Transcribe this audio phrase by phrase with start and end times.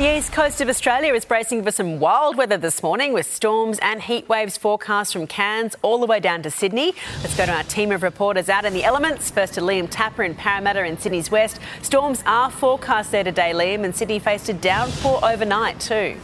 [0.00, 3.78] The east coast of Australia is bracing for some wild weather this morning with storms
[3.82, 6.94] and heat waves forecast from Cairns all the way down to Sydney.
[7.20, 9.30] Let's go to our team of reporters out in the elements.
[9.30, 11.60] First to Liam Tapper in Parramatta in Sydney's west.
[11.82, 16.16] Storms are forecast there today, Liam, and Sydney faced a downpour overnight too.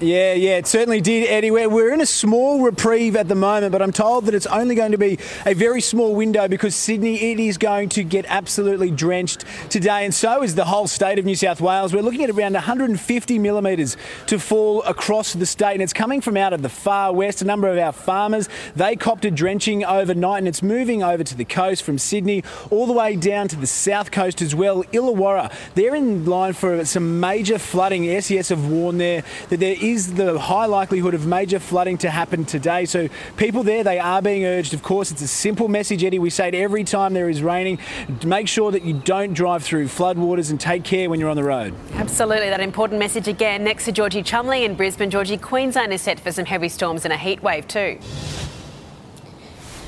[0.00, 1.50] Yeah, yeah, it certainly did, Eddie.
[1.50, 4.74] We're, we're in a small reprieve at the moment, but I'm told that it's only
[4.74, 8.90] going to be a very small window because Sydney, it is going to get absolutely
[8.90, 11.92] drenched today, and so is the whole state of New South Wales.
[11.92, 16.38] We're looking at around 150 millimetres to fall across the state, and it's coming from
[16.38, 17.42] out of the far west.
[17.42, 21.36] A number of our farmers, they copped a drenching overnight, and it's moving over to
[21.36, 24.84] the coast from Sydney all the way down to the south coast as well.
[24.84, 28.06] Illawarra, they're in line for some major flooding.
[28.22, 32.44] SES have warned there that there is the high likelihood of major flooding to happen
[32.44, 32.84] today.
[32.84, 34.74] So people there, they are being urged.
[34.74, 36.20] Of course, it's a simple message, Eddie.
[36.20, 37.80] We say it every time there is raining.
[38.24, 41.42] Make sure that you don't drive through floodwaters and take care when you're on the
[41.42, 41.74] road.
[41.94, 43.64] Absolutely, that important message again.
[43.64, 45.10] Next to Georgie Chumley in Brisbane.
[45.10, 47.98] Georgie, Queensland is set for some heavy storms and a heat wave too.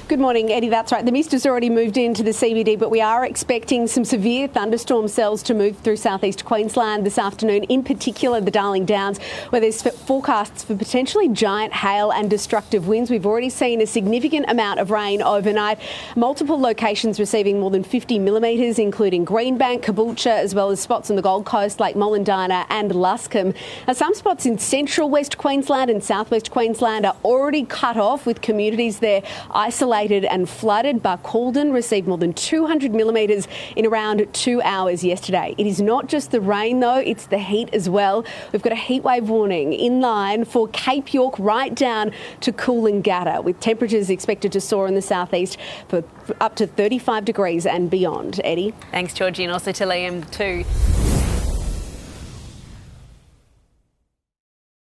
[0.09, 0.71] Good morning, Eddie.
[0.71, 1.05] That's right.
[1.05, 5.07] The mist has already moved into the CBD, but we are expecting some severe thunderstorm
[5.07, 9.19] cells to move through southeast Queensland this afternoon, in particular the Darling Downs,
[9.51, 13.11] where there's forecasts for potentially giant hail and destructive winds.
[13.11, 15.79] We've already seen a significant amount of rain overnight,
[16.17, 21.17] multiple locations receiving more than 50 millimetres, including Greenbank, Caboolture, as well as spots on
[21.17, 23.55] the Gold Coast like Molendinar and Luscombe.
[23.87, 28.41] Now, some spots in central West Queensland and southwest Queensland are already cut off, with
[28.41, 31.03] communities there isolated and flooded.
[31.03, 35.55] Barcaldine received more than 200 millimetres in around two hours yesterday.
[35.59, 38.25] It is not just the rain, though, it's the heat as well.
[38.53, 43.59] We've got a heatwave warning in line for Cape York right down to Coolangatta, with
[43.59, 46.05] temperatures expected to soar in the southeast for
[46.41, 48.41] up to 35 degrees and beyond.
[48.45, 48.75] Eddie?
[48.93, 50.65] Thanks, Georgie, and also to Liam, too.